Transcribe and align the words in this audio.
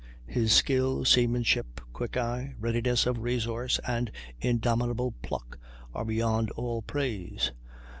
His 0.25 0.51
skill, 0.51 1.05
seamanship, 1.05 1.79
quick 1.93 2.17
eye, 2.17 2.55
readiness 2.59 3.05
of 3.05 3.19
resource, 3.19 3.79
and 3.85 4.11
indomitable 4.39 5.11
pluck, 5.21 5.59
are 5.93 6.05
beyond 6.05 6.49
all 6.55 6.81
praise. 6.81 7.51